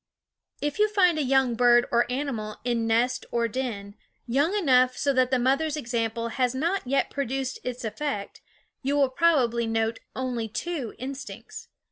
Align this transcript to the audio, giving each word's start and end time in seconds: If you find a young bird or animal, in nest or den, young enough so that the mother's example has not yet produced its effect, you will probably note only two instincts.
If 0.63 0.79
you 0.79 0.89
find 0.89 1.19
a 1.19 1.21
young 1.21 1.53
bird 1.53 1.85
or 1.91 2.11
animal, 2.11 2.57
in 2.65 2.87
nest 2.87 3.23
or 3.29 3.47
den, 3.47 3.93
young 4.25 4.55
enough 4.57 4.97
so 4.97 5.13
that 5.13 5.29
the 5.29 5.37
mother's 5.37 5.77
example 5.77 6.29
has 6.29 6.55
not 6.55 6.87
yet 6.87 7.11
produced 7.11 7.59
its 7.63 7.85
effect, 7.85 8.41
you 8.81 8.95
will 8.95 9.09
probably 9.09 9.67
note 9.67 9.99
only 10.15 10.47
two 10.47 10.95
instincts. 10.97 11.67